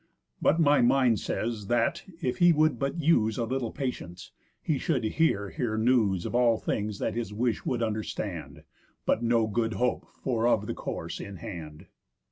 But 0.41 0.59
my 0.59 0.81
mind 0.81 1.19
says, 1.19 1.67
that, 1.67 2.03
if 2.23 2.39
he 2.39 2.51
would 2.51 2.79
but 2.79 2.99
use 2.99 3.37
A 3.37 3.45
little 3.45 3.69
patience, 3.69 4.31
he 4.59 4.79
should 4.79 5.03
here 5.03 5.51
hear 5.51 5.77
news 5.77 6.25
Of 6.25 6.33
all 6.33 6.57
things 6.57 6.97
that 6.97 7.13
his 7.13 7.31
wish 7.31 7.67
would 7.67 7.83
understand, 7.83 8.63
But 9.05 9.21
no 9.21 9.45
good 9.45 9.73
hope 9.73 10.07
for 10.23 10.47
of 10.47 10.65
the 10.65 10.73
course 10.73 11.19
in 11.19 11.35
hand." 11.35 11.85